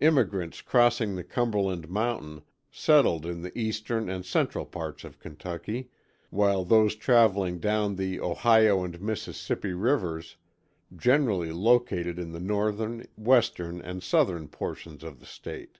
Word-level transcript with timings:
Immigrants 0.00 0.60
crossing 0.60 1.14
the 1.14 1.22
Cumberland 1.22 1.88
mountains 1.88 2.42
settled 2.68 3.24
in 3.24 3.42
the 3.42 3.56
eastern 3.56 4.08
and 4.08 4.26
central 4.26 4.66
parts 4.66 5.04
of 5.04 5.20
Kentucky, 5.20 5.88
while 6.30 6.64
those 6.64 6.96
traveling 6.96 7.60
down 7.60 7.94
the 7.94 8.20
Ohio 8.20 8.82
and 8.82 9.00
Mississippi 9.00 9.72
rivers, 9.74 10.36
generally 10.96 11.52
located 11.52 12.18
in 12.18 12.32
the 12.32 12.40
northern, 12.40 13.06
western 13.16 13.80
and 13.80 14.02
southern 14.02 14.48
portions 14.48 15.04
of 15.04 15.20
the 15.20 15.26
state. 15.26 15.78